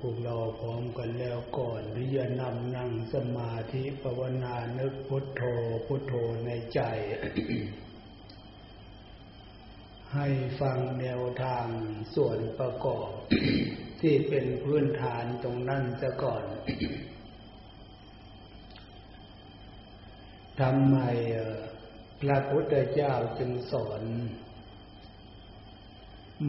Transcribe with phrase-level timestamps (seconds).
[0.00, 5.42] พวกเราพร้อมกันแล้วก่อนที่จะนำนั่งสมาธิภาวนานึกพุทโธ
[5.86, 6.14] พุทโธ
[6.46, 6.80] ในใจ
[10.14, 10.28] ให้
[10.60, 11.66] ฟังแนวทาง
[12.14, 13.10] ส่วนประกอบ
[14.00, 16.44] ที่เป็นพื้นฐานตรงนั้นซะก่อน
[20.60, 20.96] ทำไม
[22.20, 24.02] พระพุทธเจ้าจึงสอน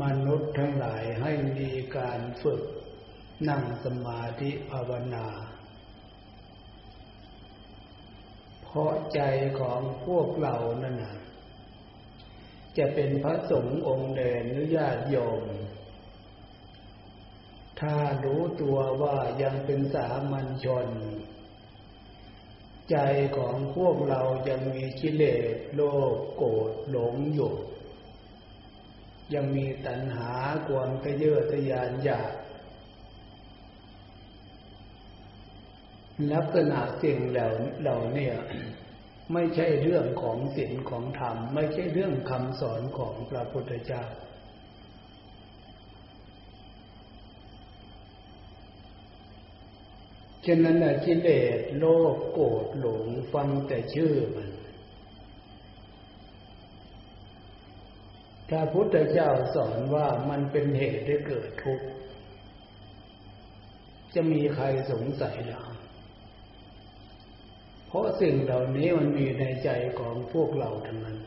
[0.03, 2.63] มนุษย์ทั้งหลายให้มีการฝึก
[3.49, 5.27] นั่งสมาธิภาวนา
[8.63, 9.21] เพราะใจ
[9.59, 11.17] ของพวกเรานั่นนะ
[12.77, 15.43] จะเป็นพระสงฆ์องค์เด่นหรือญาติโยม
[17.79, 20.87] ถ้ารู้ตัวว่ายังเป็นสามัญชน
[22.91, 22.97] ใจ
[23.37, 25.81] ของพวกเรายังมีกิเลสโล
[26.13, 27.53] ภโกรธหลงอยู่
[29.33, 30.31] ยังมีตัณหา
[30.67, 32.31] ความทะเยอทะยานอยาก
[36.33, 37.47] ลักษณะสิ่งเหล่า
[37.81, 38.31] เหล่านี้
[39.33, 44.03] ไม่ใช่เรื่องของศีลของธรรม ไม่ใช่เรื่องคำสอนของพระพุทธเจ้า
[50.45, 54.49] ฉะนั้นกิเลสโลภโกรธหลงฟังแต่ชื่อมัน
[58.49, 61.87] พระพุทธเจ้าสอนว่ามันเป็นเหตุให้เกิดทุกข์
[64.13, 65.76] จะมีใครสงสัยหรือ
[67.87, 71.17] เพราะสิ่งเหล่านี้มันมีในใจของพวกเราทั้งนั้น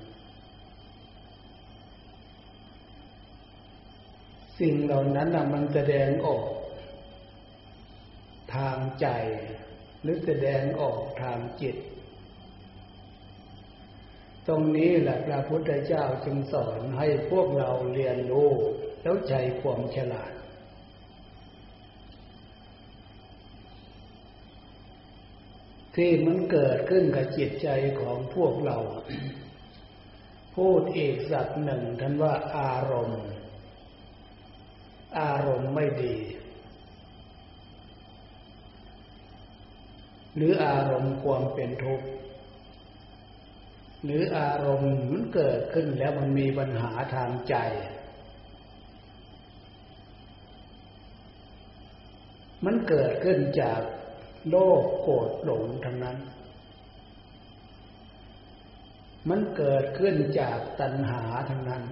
[4.60, 6.46] สิ่งเหล่านั้นมันแสดงออก
[8.54, 9.06] ทางใจ
[10.02, 11.76] หรือแสดงออกทางจิต
[14.46, 18.50] ตรงนี้แหละพระพุทธเจ้าจึงสอนให้พวกเราเรียนรู้
[19.02, 20.32] แล้วใจความฉลาด
[25.96, 27.68] ที่มันเกิดขึ้นกับจิตใจ
[28.00, 28.78] ของพวกเรา
[30.56, 33.22] พูดอีกสักหนึ่งท่านว่าอารมณ์
[35.20, 36.14] อารมณ์ไม่ดี
[40.36, 42.06] หรืออารมณ์ความเป็นทุกข์
[44.04, 47.56] หรืออารมณ์มันเกิดขึ้นแล้วมันมีปัญหาทางใจ
[52.64, 53.80] มันเกิดขึ้นจาก
[54.48, 56.18] โลภโกรธหลงทั้งนั้น
[59.28, 61.82] มันเกิดขึ้นจากตัณหาทั้งนั้น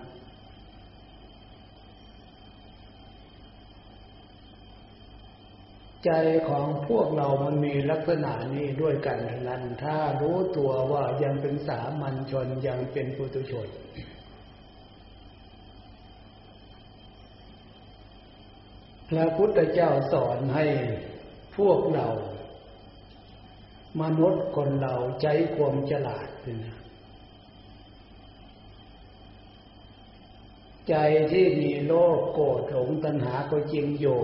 [6.05, 6.11] ใจ
[6.49, 13.69] ของพวกเรามันมีลักษณะนี้ด้วยกันทั้งนั้น ถ้ารู้ตัวว่ายังเป็นสามัญชนยังเป็นปุถุชน
[19.11, 20.67] พระพุทธเจ้าสอนให้
[21.57, 22.09] พวกเรา
[24.03, 26.29] มนุษย์คนเราใจความฉลาด
[26.65, 26.77] นะ
[30.89, 30.95] ใจ
[31.33, 34.21] ที่มีโลภโกรธหลงตัณหาก็จริงอยู่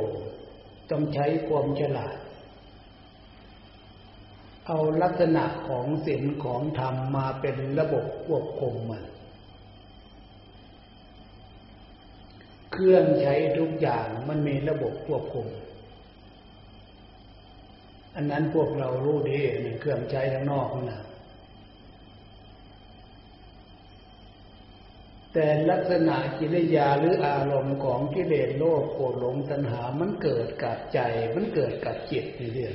[0.90, 2.16] ต้องใช้ความฉลาด
[4.66, 9.04] เอาลักษณะของศีลของธรรมมาเป็นระบบควบคุมมัน
[12.72, 15.46] เครื่องใช้ทุกอย่างมันมีระบบควบคุม
[18.14, 21.02] อันนั้นพวกเรารู้ดีเนี่ยเครื่องใช้ข้างนอกนะ
[25.32, 31.00] แต่ลักษณะกิริยาหรืออารมณ์ของกิเลสโลภโกรธหลงตัณหามันเกิดกับใจ
[31.34, 32.74] มันเกิดกับจิตนี่เรียก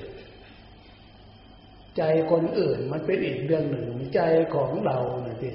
[1.98, 4.22] ใจคนอื่นมันเป็นอีกเรื่องหนึ่งใจ
[4.56, 5.54] ของเราเนี่ยที่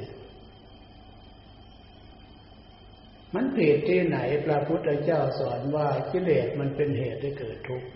[3.35, 7.89] มันผิดที่ไหนพระพุทธเจ้าสอนว่ากิเลสมันเป็นเหตุให้เกิดทุกข์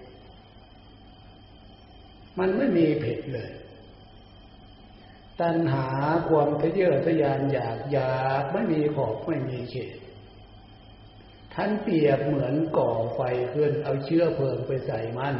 [2.39, 3.51] มันไม่มีผิดเลย
[5.41, 5.87] ตัณหา
[6.29, 9.99] ความทะเยอทะยานอยากอยากไม่มีขอบไม่มีเขต
[11.55, 13.21] ท่านเปรียบเหมือนก่อไฟ
[13.55, 15.37] ขึ้น เอาเชื้อเพลิงไปใส่มัน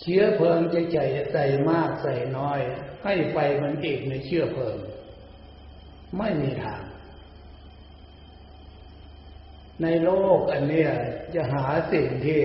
[0.00, 0.98] เชื้อเพลิงจะใจ
[1.32, 2.60] ใส่มากใส่น้อย
[3.04, 4.76] ให้ไฟมันเอกในเชื้อเพลิง
[6.18, 6.82] ไม่มีทาง
[9.82, 10.90] ในโลกอันเนี้ย
[11.34, 12.38] จะหาสิ่งที่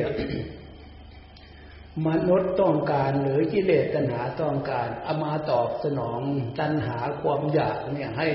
[2.07, 6.19] มนุษย์ต้องการหรือกิเลสตัณหาต้องการเอามาตอบสนอง
[6.59, 8.27] ตัณหาความอยากเนี่ยให้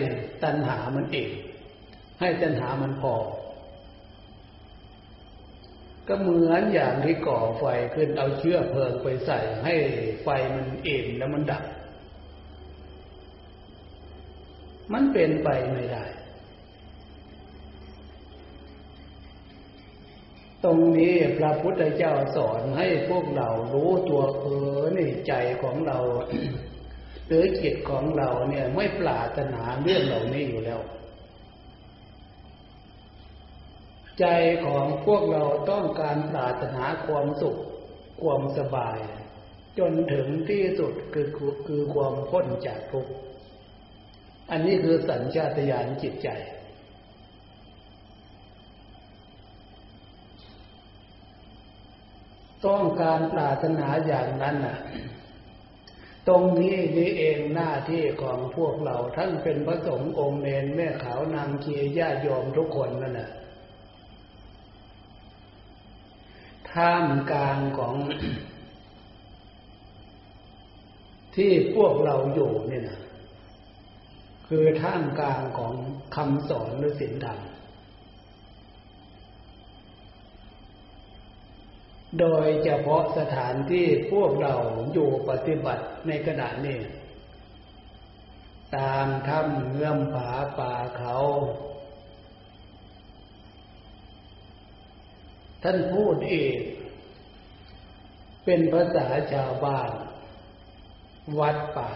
[0.44, 1.30] ตัณหามันเอง
[2.20, 3.14] ให้ตัณหามันพอ
[6.08, 7.64] ก็เหมือนอย่างที่ก่อไฟ
[7.94, 9.74] ขึ้นเอาเชื้อเพลิงไปใส่ ให้
[10.22, 11.64] ไฟมันเอ็นแล้วมันดับ
[14.92, 16.04] มันเป็นไปไม่ได้
[20.68, 24.46] รงนี้พระพุทธเจ้าสอนให้พวกเรารู้ตัวเอ
[24.78, 25.98] อนี่ใจของเรา
[27.26, 30.80] หรือจิตของเราเนี่ยไม่ปรารถนาเรื่องเหล่านี้อยู่แล้ว
[34.20, 34.26] ใจ
[34.66, 37.58] ของพวกเราต้องการปรารถนาความสุข
[38.22, 38.98] ความสบาย
[39.78, 41.28] จนถึงที่สุดคือ
[41.66, 43.12] คือความพ้นจากทุกข์
[44.50, 46.28] อันนี้คือสัญชาตญาณจิตใจ
[52.66, 54.78] ต้องการปรารถนาอย่างนั้นน่ะ
[56.28, 63.30] ตรงนี้นี่เองหน้าที่ของพวกเราทั้งเป็นพระสงฆ์องค์เนนแม่ขาวนางเคียญาติโยมทุกคนนั่นน่ะ
[66.70, 67.94] ท่ามกลางของ
[71.36, 73.00] ที่พวกเราอยู่เนี่ยนะ
[74.48, 75.72] คือท่ามกลางของ
[76.16, 77.38] คำสอนหรือศีลธรรม
[82.20, 84.54] โดยเฉพาะสถานที่พวกเรา
[84.92, 86.78] อยู่ปฏิบัติในขณะนี้
[88.76, 91.16] ตามถ้ำเงื่อมผาป่าเขา
[95.62, 96.58] ท่านพูดเอีก
[98.44, 99.90] เป็นภาษาชาวบ้าน
[101.38, 101.92] วัดป่า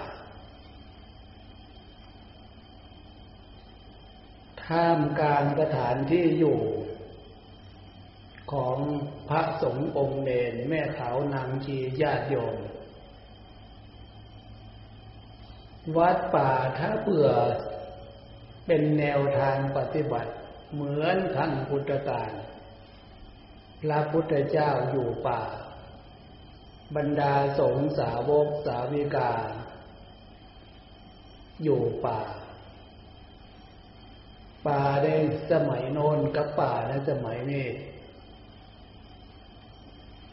[4.64, 6.58] ท่ามกลางสถานที่อยู่
[8.52, 8.78] ของ
[9.28, 12.56] พระสงฆ์องค์เนนแม่ขาวนางชีญาติโยม
[15.96, 17.30] วัดป่าถ้าเบื่อ
[18.66, 20.32] เป็นแนวทางปฏิบัติ
[20.72, 22.30] เหมือนทั้งพุทธกาล
[23.82, 25.42] พระพุทธเจ้าอยู่ป่า
[26.96, 29.32] บรรดาสงสาวกสาวิกา
[31.62, 32.20] อยู่ป่า
[34.66, 35.08] ป่าใน
[35.50, 37.66] สมัยโน้นกับป่าในสมัยนี้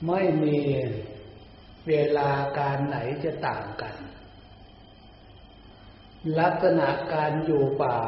[0.08, 0.58] ไม่มี
[1.88, 3.96] เวลาการไหนจะต่างกัน
[6.40, 8.00] ลักษณะการอยู่ป่า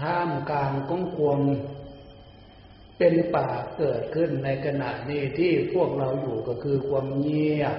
[0.00, 1.38] ท่ามกลางก้องควม
[2.98, 3.48] เป็นป่า
[3.78, 7.76] เกิดขึ้นในขณะนี้ที่พวกเราอยู่ก็คือความเงียบ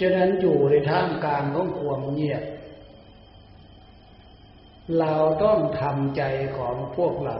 [0.00, 2.42] ฉะนั้นอยู่ในท่ามกลางของความเงียบ
[4.98, 5.14] เรา
[5.44, 6.22] ต้องทำใจ
[6.58, 7.38] ของพวกเรา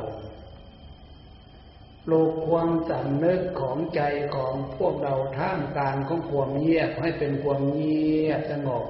[2.04, 4.02] ปลูกความสำนึกของใจ
[4.36, 8.86] ของพวกเราท่ามกลางของความเงียบให้เป็นความเงียบสงบ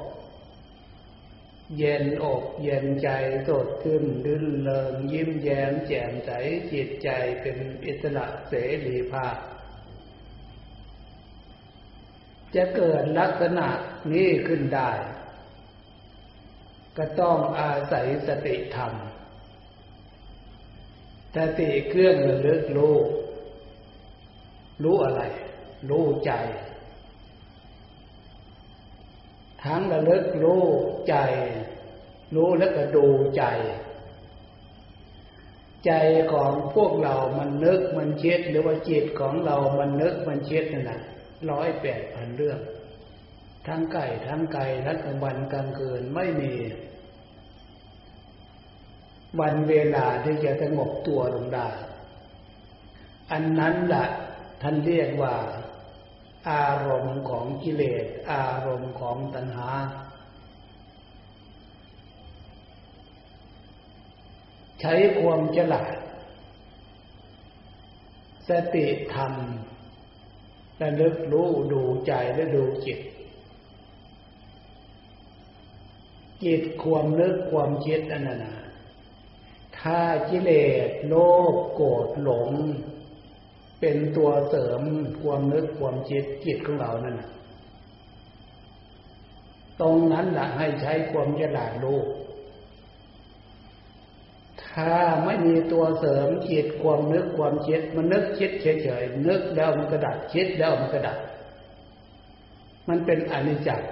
[1.76, 3.08] เย็นอกเย็นใจ
[3.48, 6.30] สดขึ้นลื่นเริงยิ้มแย้มแจ่มใส
[6.72, 7.08] จิตใจ
[7.40, 8.52] เป็นอิสระเส
[8.86, 9.36] รีภาพ
[12.54, 13.68] จะเกิดลักษณะ
[14.12, 14.90] นี้ขึ้นได้
[16.96, 18.93] ก็ต้องอาศัยสติธรรม
[21.37, 22.96] สติเครื่องระลึกรู้
[24.82, 25.23] รู้อะไร
[25.91, 26.32] รู้ใจ
[29.64, 30.64] ทั้งระลึกรู้
[31.08, 31.17] ใจ
[32.35, 33.06] รู้แล้วก็ดู
[33.37, 33.44] ใจ
[35.87, 35.93] ใจ
[36.32, 41.00] ของพวกเรามันนึกมันเช็ดหรือว่าจิตของเรามันนึกมันเช็ดนั่นแหละ
[41.50, 42.58] ร้อยแปดพันเรื่อง
[43.66, 46.52] ทั้งไก่ทั้งไก่ทั้งกลางวันกลางคืนไม่มี
[49.41, 51.69] วันเวลาที่จะสงบตัวลงได้
[53.33, 54.07] อันนั้นแหละ
[54.62, 55.35] ท่านเรียกว่า
[56.50, 59.71] อารมณ์ของกิเลส อารมณ์ของตัณหา
[64.81, 65.95] ใช้ความฉลาด
[68.49, 69.33] สติธรรม
[70.79, 72.99] และลึกรู้ดูใจและดูจิต
[76.45, 78.63] จิตความนึกความคิดอันนั้นนะ
[79.85, 80.50] ถ้ากิเล
[80.87, 81.14] สโล
[81.53, 82.50] ภโกรธหลง
[83.81, 84.81] เป็นตัวเสริม
[85.23, 87.17] ความนึกความคิดจิตของเรานั่น
[89.81, 92.00] ตรงนั้นแหละให้ใช้ความฉลาดรู้
[94.64, 101.19] ถ้าไม่มีตัวเสริมจิตความนึกความคิดมันนึกคิดเฉยๆนึกแล้วมันกระดับคิดแล้วมันกระดับ
[102.88, 103.91] มันเป็นอนิจจ์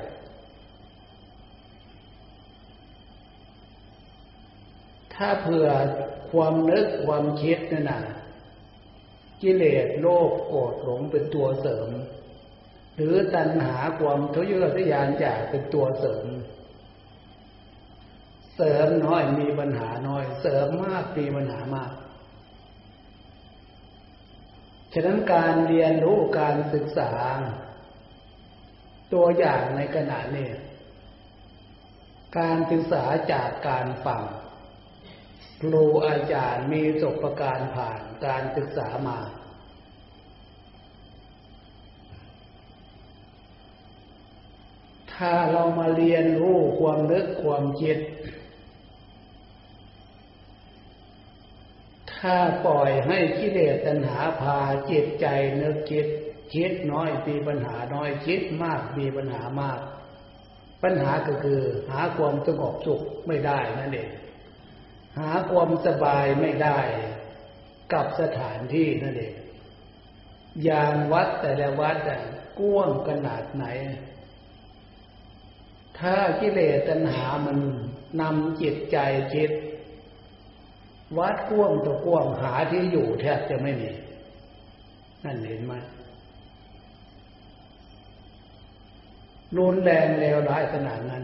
[5.24, 5.68] ถ้าเผื่อ
[6.32, 8.02] ความนึกความคิดนั่นน่ะ
[9.42, 11.88] กิเลสโลภโกรธหลงเป็นตัวเสริม
[12.96, 16.26] หรือตัณหาความทะเยอทะยานอยากเป็นตัวเสริม
[18.56, 21.92] เสริมน้อยมีปัญหาน้อย เสริมมากมีปัญหามาก
[24.92, 27.10] ฉะนั้นการเรียนรู้การศึกษา
[29.12, 30.48] ตัวอย่างในขณะนี้
[32.38, 34.22] การศึกษาจากการฟัง
[35.62, 39.18] ครูอาจารย์มีประสบการณ์ผ่านการศึกษามา
[45.14, 47.98] ถ้าเรามาเรียนรู้ความนึกความคิด
[52.14, 54.58] ถ้าปล่อยให้กิเลสตัณหาพา
[54.90, 55.26] จิตใจ
[55.62, 56.06] นึกคิด
[56.54, 59.78] คิดน้อยมีปัญหาน้อยคิดมากมีปัญหามาก
[60.82, 64.10] ปัญหาก็คือหาความสงบสุขไม่ได้นั่นเอง
[65.18, 66.78] หาความสบายไม่ได้
[67.92, 69.34] กับสถานที่นั่นเอง
[70.64, 71.96] อย่างวัดแต่ละวัด
[72.58, 73.64] กว้างขนาดไหน
[75.98, 77.58] ถ้ากิเลสตัณหามัน
[78.20, 78.96] นำจิตใจ
[79.34, 79.50] คิด
[81.18, 83.90] วัดกว้างตัวกว้างหาที่อยู่แทบจะไม่มี
[85.24, 85.74] นั่นเห็นไหม
[89.56, 91.22] รุนแรงเลวร้ายขนาดนั้น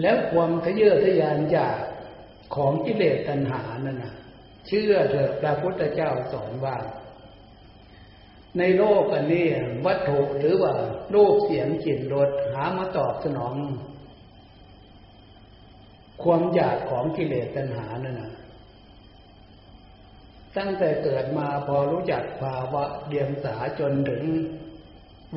[0.00, 1.76] แล้วความทะเยอทะยานจาก
[2.54, 4.14] ของกิเลสตัณหานั่นนะ
[4.66, 6.76] เชื่อเถอะพระพุทธเจ้าสอนว่า
[8.58, 9.46] ในโลกอันนี้
[9.86, 10.72] วัตถุหรือว่า
[11.14, 13.54] รูปเสียงกลิ่นรสหามาตอบสนอง
[16.22, 18.32] ความอยากของกิเลสตัณหานั่นนะ
[20.56, 24.22] ตั้งแต่เกิดมาพอรู้จักภาวะเดียงสาจนถึง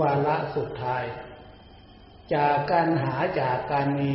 [0.02, 1.04] วาระสุดท้าย
[2.36, 4.12] จากการหาจากการมี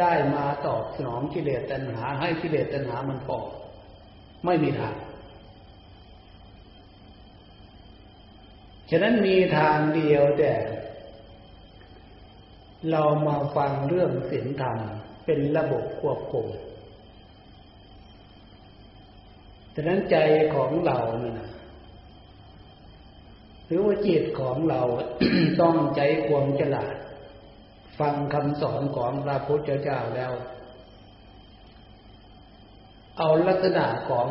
[0.00, 3.38] ได้มาตอบสนองกิเลสตัณหา ให้กิเลสตัณหามันพอ
[4.44, 4.96] ไม่มีทาง
[8.90, 10.52] ฉะนั้นมีทางเดียวแต่
[12.90, 14.78] เรามาฟังเรื่องศีลธรรม
[15.24, 16.46] เป็นระบบควบคุม
[19.74, 20.16] ฉะนั้นใจ
[20.54, 21.36] ของเราเนี่ย
[23.66, 24.80] หรือว่าจิตของเรา
[25.60, 26.94] ต้องใจความฉลาด
[27.98, 30.32] ฟังคำสอนของพระพุทธเจ้าแล้ว
[33.18, 34.28] เอาลักษณะของ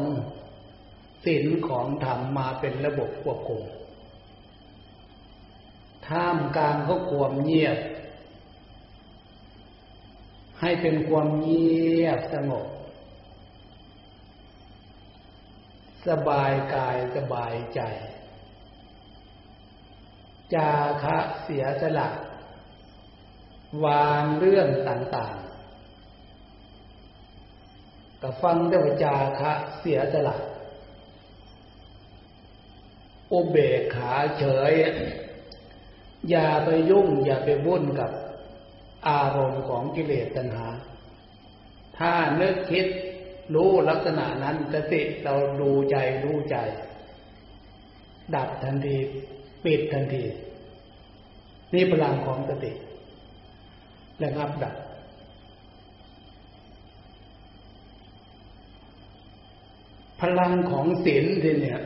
[1.26, 3.64] ศีลของธรรมมาเป็นระบบควบคุม
[6.08, 7.78] ท่ามกลางเขาความเงียบ
[10.62, 12.68] ให้เป็นความเงียบสงบ
[16.08, 17.82] สบายกายสบายใจ
[20.54, 20.72] จา
[21.04, 22.08] คะเสียสละ
[23.86, 25.42] วางเรื่องต่างๆ
[28.22, 30.36] ก็ฟังได้ว่าจาคะเสียสละ
[33.32, 34.74] อุเบกขาเฉย
[36.30, 38.12] อย่าไปยุ่ง อย่าไปวุ่นกับ
[39.08, 40.68] อารมณ์ของกิเลสตัณหา
[41.98, 42.88] ถ้านึกคิด
[43.54, 46.58] รู้ลักษณะนั้นสติเราดูใจรู้ใจ
[48.36, 48.98] ดับทันที
[49.64, 50.24] ปิดทันที
[51.74, 52.72] นี่พลังของสติ
[54.24, 54.76] ระงับดับ
[60.22, 61.80] พลังของศีลที่เนี่ย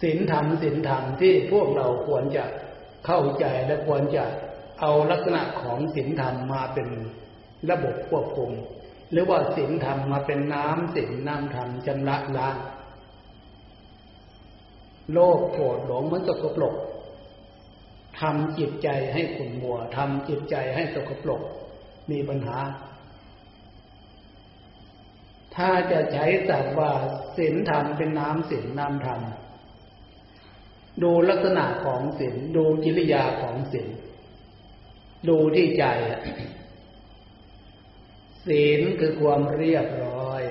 [0.00, 2.44] ศีลธรรมศีลธรรมที่พวกเราควรจะ
[3.06, 4.24] เข้าใจและควรจะ
[4.80, 6.88] เอาลักษณะของศีลธรรมมาเป็น
[7.70, 8.50] ระบบควบคุม
[9.10, 12.56] หรือว่าศีลธรรมมาเป็นน้ำศีลน้ำธรรมชำระล้าง
[15.12, 16.74] โลภโกรธหลงมันสกปรก
[18.20, 21.42] ทำจิตใจให้ขุ่นมัวทำจิตใจให้สกปรก
[22.10, 22.58] มีปัญหา
[25.56, 26.92] ถ้าจะใช้สัตว์ว่า
[27.36, 29.20] ศีลธรรมเป็นน้ำศีลน้ำธรรม
[31.02, 33.88] ดูลักษณะของศีลดูกิริยาของศีล
[35.28, 35.84] ดูที่ใจ
[38.46, 40.42] ศีลคือความเรียบร้อย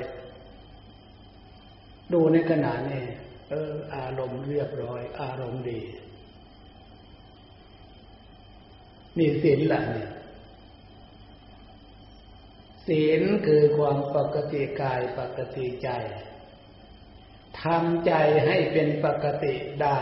[2.13, 3.05] ดูในขณะนี้
[3.49, 5.81] เอออารมณ์เรียบร้อย อารมณ์ดี
[9.17, 10.11] นี่ศีลละเนี่ย
[12.87, 15.89] ศีลคือความปกติกายปกติใจ
[17.61, 18.13] ทำใจ
[18.45, 19.99] ให้เป็นปกติได้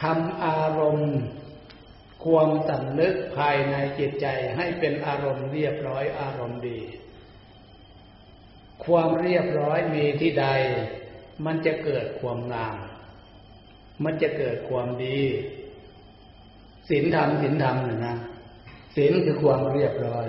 [0.00, 1.14] ทำอารมณ์
[2.24, 6.80] ความสำนึกภายในจิตใจให้เป็นอารมณ์เรียบร้อยอารมณ์ดี
[8.84, 10.46] ความเรียบร้อยมีที่ใด
[11.44, 12.76] มันจะเกิดความงาม
[14.04, 15.18] มันจะเกิดความดี
[16.88, 18.16] ศีลธรรมศีลธรรมนะนะ
[18.96, 20.26] ศีลคือความเรียบร้อย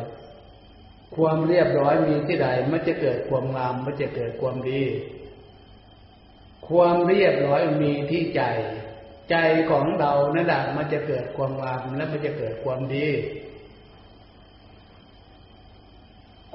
[1.16, 4.84] ความเรียบร้อยมีที่ใดมันจะเกิดความงามมันจะเกิดความดี
[6.68, 8.44] ความเรียบร้อยมีที่ใจ
[9.30, 9.36] ใจ
[9.72, 13.08] ของเรานั่นแหละมันจะเกิดความงามและมันจะเกิดความดี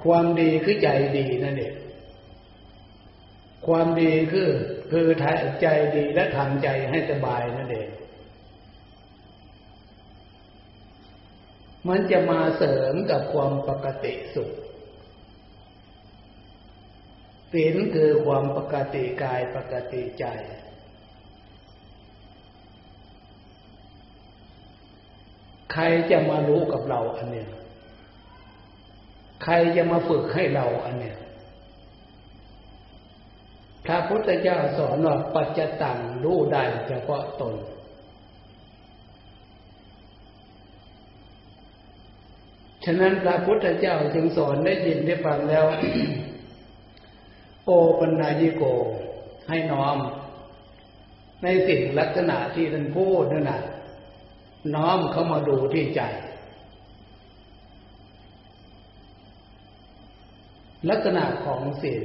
[0.02, 0.88] ความดีคือใจ
[1.18, 1.74] ดีนั่นเอง
[3.66, 4.48] ความดีคือ
[4.90, 5.06] คือ
[5.62, 7.88] ใจดีและทำใจให้สบายนั่นเอง
[11.88, 14.50] มันจะมาเสริมกับความปกติสุข
[17.52, 20.26] ศีลคือความปกติกายปกติใจ
[25.72, 27.48] ใครจะมารู้กับเราอันเนี้ย
[29.44, 31.16] ใครจะมาฝึกให้เราอันเนี้ย
[33.86, 37.54] พระพุทธเจ้าสอนว่าปัจจตังรู้ได้เฉพาะตน
[42.84, 45.64] ฉะนั้นพระพุทธเจ้าจึงสอนได้ยินได้ฟังแล้ว
[47.64, 47.70] โอ
[48.00, 48.62] ปัญญายิโก
[49.48, 49.96] ให้น้อม
[51.42, 53.60] ในสิ่งลักษณะที่ท่านพูดนั่นนะ
[54.74, 56.00] น้อมเข้ามาดูที่ใจ
[60.90, 62.04] ลักษณะของศีล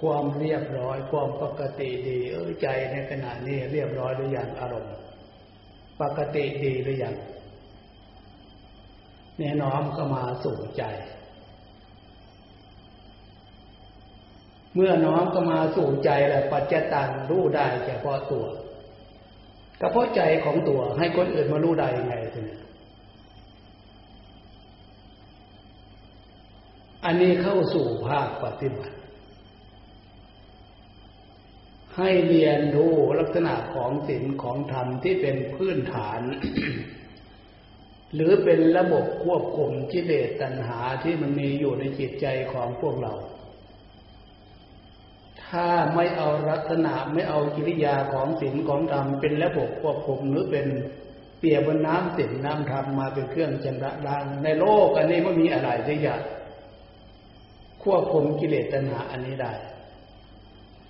[0.00, 4.94] ความเรียบร้อย ความปกติดีเออใจในขณะนี้เรียบร้อยหรือยังอารมณ์
[6.00, 7.14] ปกติดีหรือยัง
[9.38, 10.84] แน่น้อมเข้ามาสู่ใจ
[14.74, 18.46] เมื่อน้อมเข้ามาสู่ใจแล้วปัจจตังรู้ได้เฉพาะตัว
[19.80, 22.58] ก็เพราะใจของตัวให้คนอื่นมารู้ได้ยังไงทีนี้
[27.04, 28.96] อันนี้เข้าสู่ภาคปฏิบัติ
[31.98, 36.20] ให้เรียนรู้ลักษณะของศีลของธรรมที่เป็นพื้นฐาน
[38.14, 43.14] หรือเป็นระบบควบคุมกิเลสตัณหาที่มันมีอยู่ในจิตใจของพวกเรา
[45.46, 50.66] ถ้าไม่เอาลักษณะไม่เอากิริยาของศีลของธรรมเป็นระบบควบคุมหรือเป็น
[51.38, 56.14] เปียบนน้ำศีลน้ำธรรมมาเป็นเครื่องชำระล้างในโลกอันนี้ไม่มีอะไรที่จะ
[57.84, 59.52] ควบคุมกิเลสตัณหาอันนี้ได้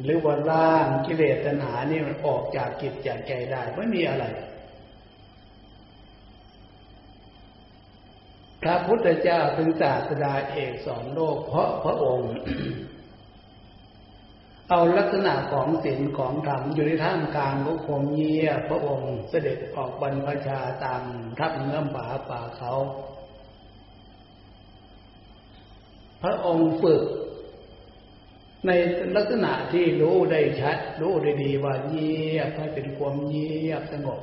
[0.02, 4.24] หรือว่าล่างกิเลสตัณหานี่มันออกจากจิตจากใจได้ไม่มีอะไร
[8.62, 12.32] พระพุทธเจ้าเป็นศาสดาเอกสอนโลก เพราะพระองค์
[14.70, 21.02] เอาลักษณะของศีลของธรรมอยู่ในท่ามกลางของคมเยียพระองค์เสด็จออกบรรพชาตาม
[21.38, 22.72] ทับเนื้อป่าป่าเขา
[26.22, 27.02] พระองค์ฝึก
[28.64, 28.70] ใน
[29.16, 34.20] ลักษณะที่รู้ได้ชัด รู้ได้ดีว่าเงียบให้เป็นความเงียบสงบ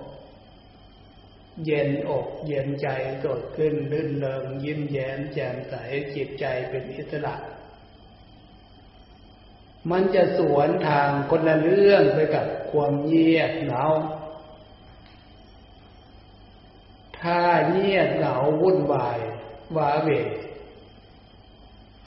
[1.65, 2.87] เย็นอกเย็นใจ
[3.23, 5.73] สดขึ้นลื่นเริงยิ้มแย้มแจ่มใส
[6.15, 7.35] จิตใจเป็นอิสระ
[9.91, 13.85] มันจะสวนทางคนละเรื่องไปกับความเงียบเหงา
[17.19, 17.39] ถ้า
[17.71, 19.19] เงียบเหงาวุ่นวาย
[19.77, 20.09] วาเว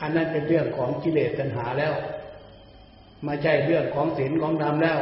[0.00, 1.94] อันนั้นเป็นเรื่องของกิเลสตัณหาแล้ว
[3.26, 4.98] มาใช่เรื่องของศีลของธรรมแล้ว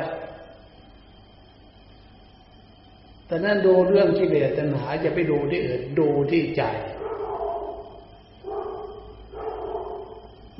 [3.26, 6.62] แต่นั้นดูเรื่องกิเลสตัณหาจะไปดูที่อื่นดูที่ใจ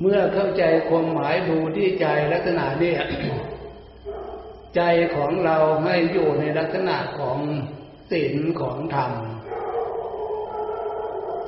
[0.01, 2.93] เมื่อเข้าใจความหมายดูที่ใจลักษณะนี้
[4.75, 4.81] ใจ
[5.15, 7.37] ของเราให้อยู่ในลักษณะของ
[8.11, 9.11] ศีลของธรรม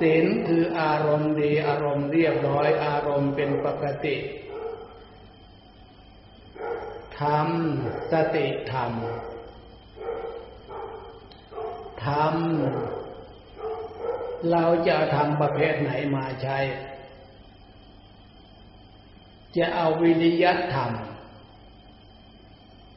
[0.01, 4.15] ศีลคืออารมณ์ดีอารมณ์เรียบร้อยอารมณ์เป็นปกติ
[7.21, 7.47] ธรรม
[8.11, 8.91] สติธรรม
[12.05, 12.33] ธรรม
[14.51, 16.57] เราจะทำประเภทไหนมาใช้
[19.57, 20.91] จะเอาวิริยะธรรม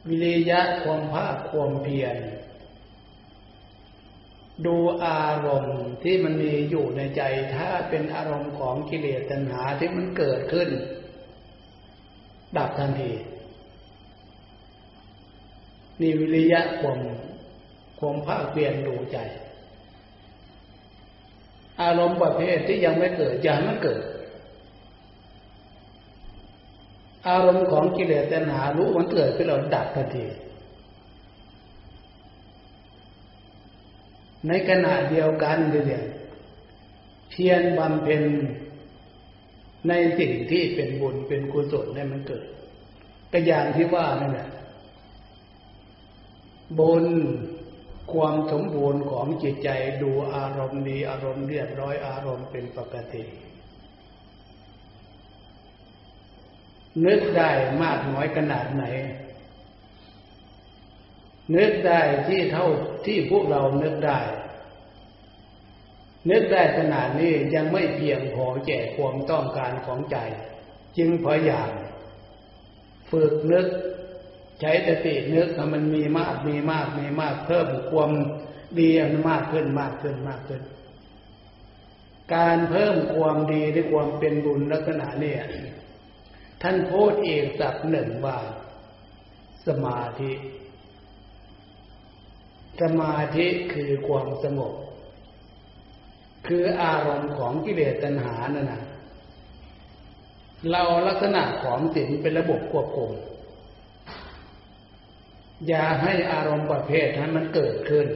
[0.07, 2.17] วิริยะความภาคความเพียร
[4.65, 7.21] ดูอารมณ์ที่มันมีอยู่ในใจ
[7.55, 10.69] ถ้าเป็นอารมณ์ของกิเลสตัณหาที่มันเกิดขึ้น
[12.57, 13.11] ดับทันที
[16.01, 16.99] นี่วิริยะความ
[17.99, 19.17] ความภาคเพียรดูใจ
[21.81, 24.01] อารมณ์ประเภทที่ยังไม่เกิดอย่ามันเกิด
[27.27, 30.25] อารมณ์ของกิเลสตัณหารู้มันเกิดขึ้นเราดับทันที
[34.47, 36.05] ในขณะเดียวกันเดียว
[37.29, 38.23] เพียรบำเพ็ญ
[39.87, 42.45] ในสิ่งที่เป็นบุญเป็นกุศลให้มันเกิด
[43.31, 44.49] ก็อย่างที่ว่านั่นแหละ
[46.79, 47.05] บน
[48.13, 49.69] ความสมบูรณ์ของจิตใจ
[50.01, 53.23] ดูอารมณ์ดีอารมณ์เรียบร้อยอารมณ์เป็นปกติ
[57.05, 57.49] นึกได้
[57.83, 58.83] มากน้อยขนาดไหน
[61.55, 62.67] นึกได้ที่เท่า
[63.05, 64.19] ที่พวกเรานึกได้
[66.29, 70.17] นึกได้ขนาดนี้ยังไม่เพียงพอแก่ความต้องการของใจ
[70.97, 71.71] จึงพยายาม
[73.11, 73.67] ฝึกนึก
[74.61, 78.11] ใช้สตินึกมันมีมากมีมากมีมากเพิ่มความ
[78.79, 80.61] ดีมันมากขึ้นมากขึ้นมากขึ้น
[82.35, 85.41] การเพิ่มความดีด้วยความเป็นบุญลักษณะเนี่ย
[86.61, 88.37] ท่านพูดอีกสับหนึ่งว่า
[89.67, 90.31] สมาธิ
[92.81, 94.73] สมาธิคือความสงบ
[96.47, 98.81] คืออารมณ์ของกิเลสตัณหานั่นนะ
[100.71, 103.11] เราลักษณะของสิ่งเป็นระบบควบคุม
[105.67, 108.07] อย่าให้อารมณ์ประเภทนั้นมันเกิดขึ้น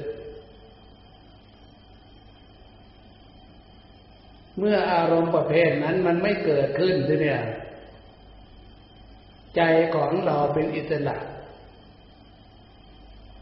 [4.57, 7.41] เมื่ออารมณ์ประเภทนั้นมันไม่เกิดขึ้นเนี่ย
[9.55, 9.61] ใจ
[9.95, 11.17] ของเราเป็นอิสระ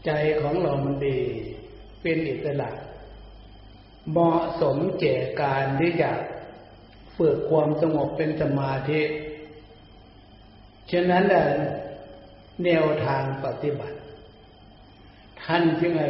[0.06, 1.18] ใจของเรามันดี
[2.02, 2.70] เป็นอิสระ
[4.10, 5.04] เหมาะสมเจ
[5.40, 6.10] การที่จะ
[7.16, 9.02] ฝึกความสงบเป็นสมาธิ
[10.92, 13.96] ฉะนั้นแแนวทางปฏิบัติ
[15.44, 16.02] ท่านจึงไง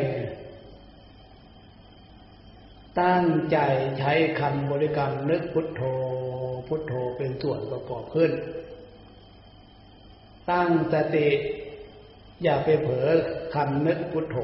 [3.00, 3.58] ตั้งใจ
[3.98, 5.82] ใช้คำบริกรรมนึกพุทโธ
[6.68, 8.32] พุทโธเป็นส่วนประกอบขึ้น
[10.50, 11.28] ตั้งสติ
[12.42, 13.08] อย่าไปเผลอ
[13.54, 14.36] คำนึกพุทโธ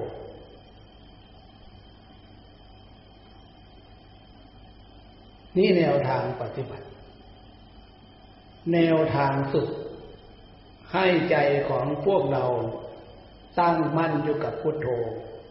[5.56, 6.86] นี่แนวทางปฏิบัติ
[8.72, 9.68] แนวทางสุด
[10.94, 11.36] ให้ใจ
[11.68, 12.44] ของพวกเรา
[13.60, 14.88] ตั้งมั่นอยู่กับพุทโธ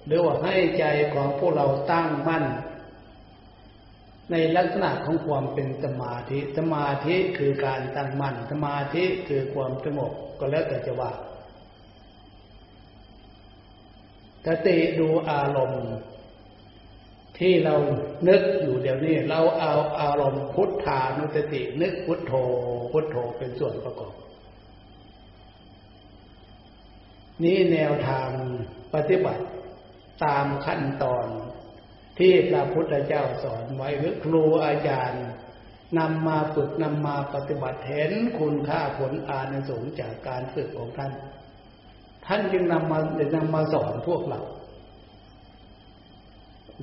[0.05, 2.45] หรือว่าให้ใจของพวกเราตั้งมั่น
[4.31, 11.11] ในลักษณะของความเป็นสมาธิ สมาธิคือการตั้งมั่น สมาธิคือความสงบก็แล้วแต่จะว่า
[14.45, 15.87] สติดูอารมณ์
[17.39, 17.75] ที่เรา
[18.27, 22.33] นึกอยู่เดี๋ยวนี้ เราเอาอารมณ์พุทธานุสติ นึกพุทโธ
[22.91, 24.13] พุทโธเป็นส่วนประกอบ
[27.43, 28.29] นี่แนวทาง
[28.93, 29.43] ปฏิบัติ
[30.25, 31.27] ตามขั้นตอน
[32.19, 35.25] ที่พระพุทธเจ้าสอนไว้หรือครูอาจารย์
[35.99, 41.11] นำมาฝึกนำมาปฏิบัติเห็นคุณค่าผลอานิสงส์จากการฝึกของท่าน
[42.25, 42.99] ท่านจึงนำมา
[43.35, 44.41] นำมาสอนพวกเรา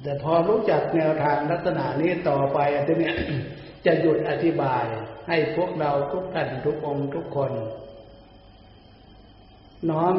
[0.02, 3.12] แต่พอรู้จักแนวทางลักษณะนี้ต่อไปอันนี้
[3.86, 4.84] จะหยุดอธิบาย
[5.28, 7.52] ให้พวกเราทุกท่านทุกองทุกคน
[9.90, 10.14] น้อม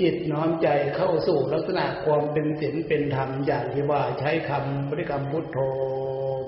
[0.00, 5.58] จิตน้อมใจเข้าสู่ลักษณะความเป็นศีลเป็นธรรมอย่างที่ว่าใช้คำบริกรรมพุทโธ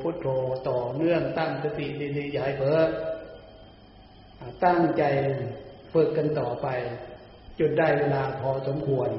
[0.02, 0.28] พุทโธ
[0.68, 2.80] ต่อเนื่องตั้งสติดีๆอย่าให้เพ้อ
[4.64, 5.02] ตั้งใจ
[5.92, 6.68] ฝึกกันต่อไป
[7.58, 9.10] จนได้เวลาพอสมควร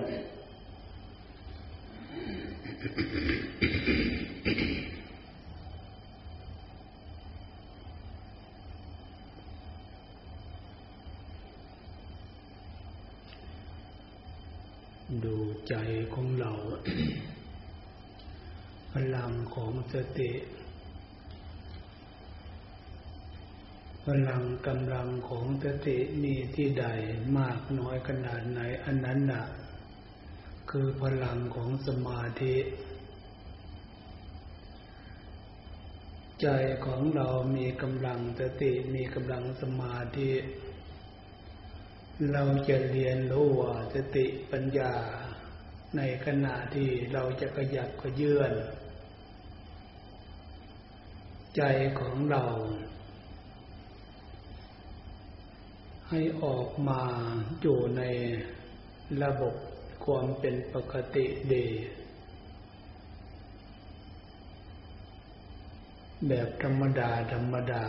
[15.25, 15.35] ดู
[15.69, 15.75] ใจ
[16.13, 16.51] ของเรา
[18.93, 20.31] พลังของสติ
[24.05, 26.85] พลังกำลังของสติมีที่ใด
[27.37, 29.45] มากน้อยขนาดไหนอันนั้นน่ะ
[30.69, 32.55] คือพลังของสมาธิ
[36.41, 36.47] ใจ
[36.85, 40.31] ของเรามีกำลังสติมีกำลังสมาธิ
[42.31, 44.93] เราจะเรียนรู้ว่าสติปัญญา
[45.97, 48.53] ในขณะที่เราจะขยับขยื่น
[51.55, 51.61] ใจ
[51.99, 52.43] ของเรา
[56.09, 57.01] ให้ออกมา
[57.61, 58.01] อยู่ใน
[59.23, 59.55] ระบบ
[60.05, 61.67] ความเป็นปกติดี
[66.27, 67.83] แบบธรรมดาธรรมดา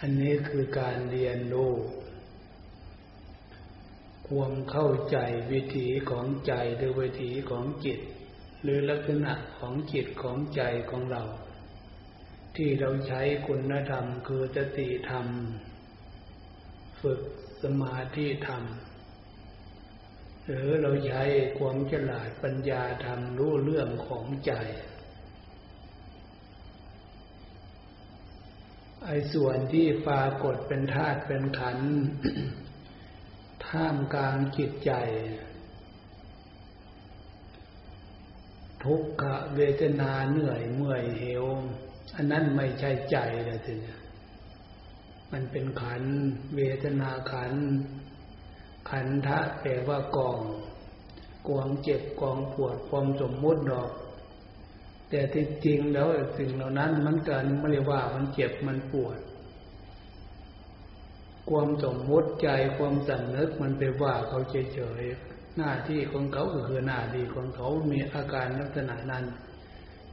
[0.00, 1.72] อันนี้คือการเรียนรู้
[4.28, 5.18] ความเข้าใจ
[5.52, 8.00] วิถีของใจหรือวิถีของจิต
[8.62, 11.22] หรือลักษณะของจิตของใจของเรา
[12.56, 15.26] ที่เราใช้คุณธรรมคือสติธรรม
[17.00, 17.20] ฝึก
[17.62, 18.64] สมาธิธรรม
[20.46, 21.22] หรือเราใช้
[21.58, 24.52] ความฉลาดปัญญาทำรู้เรื่องของใจ
[29.10, 31.78] ไอ้ส่วนที่ปรากฏเป็นธาตุเป็นขัน
[33.66, 34.92] ท่ามกลางจิตใจ
[38.84, 39.24] ทุกข
[39.56, 41.44] เวทนาเหนื่อยเมื่อยเหว
[42.16, 43.96] อันนั้นไม่ใช่ใจเลยทีนี้
[45.32, 46.02] มันเป็นขัน
[46.56, 47.52] เวทนาขัน
[48.90, 50.40] ขันธะแปลว่ากอง
[51.48, 53.90] กวงเจ็บกองปวดความสมมุติดอก
[55.10, 59.18] แต่ที่จริงแล้วสิ่งเหล่านั้นมันเกินไม่เรียกว่ามันเจ็บมันปวด
[61.50, 69.24] ความสมมุติใจความสำนึกมันไปว่าเขาเฉยๆหน้าที่ของเขาก็คือหน้าที่ของเขามีอาการลักษณะนั้น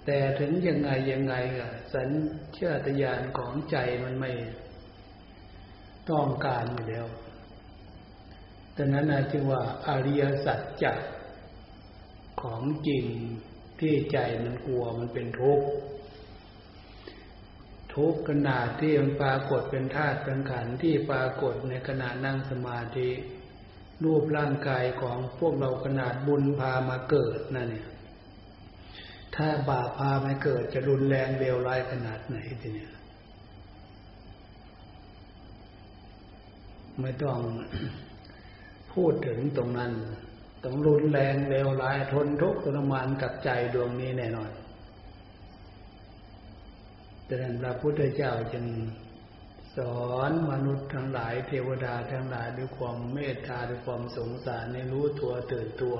[0.06, 2.10] แต่ถึงยังไงยังไงอะสัญ
[2.58, 4.32] ชาตญาณของใจมันไม่
[6.10, 7.08] ต้องการอยู่แล้ว
[8.78, 10.94] ดังนั้นจึงว่าอริยสัจจะ
[12.42, 13.06] ของจริง
[13.80, 15.68] ที่ใจมันกลัวมันเป็นทุกข์
[17.96, 23.10] ทุกขนาดที่มันปรากฏเป็นธาตุเป็นขันธ์ที่ปรากฏในขณะนั่งสมาธิ
[24.04, 27.88] รูปร่างกายของพวกเราขนาดบุญพามาเกิดนั่นเนี่ย
[29.36, 32.92] ถ้าบาปพามาเกิดจะรุนแรงเลวร้ายขนาดไหนทีเนี้ย
[37.02, 37.38] ไม่ต้อง
[38.94, 39.92] พูดถึงตรงนั้น
[40.66, 44.52] ต้องรุนแรงเลวร้ายทนทุกข์ทรมานกับใจดวงนี้แน่นอน
[47.28, 48.66] ดังนั้นพระพุทธเจ้าจึง
[49.78, 55.98] สอนมนุษย์ทั้งหลายเทวดาทั้งหลายด้วยความเมตตาด้วยความสงสารในรู้ตัวตื่นตัว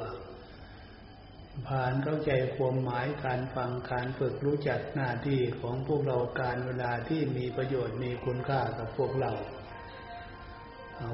[1.68, 9.34] ผ่านเข้าใจความหมายการฟังการฝึกรู้จักหน้าที่ของพวกเราการเวลาที่มีประโยชน์มีคุณค่ากับพวกเรา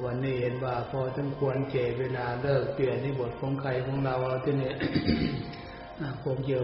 [0.06, 4.74] วันนี้เห็นว่าพอสมควรเจเวลาเลิกเปลี่ยนในบทของใครของเราเอาที่นี่
[6.22, 6.60] พวกเยอะ